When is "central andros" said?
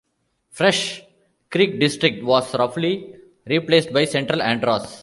4.05-4.99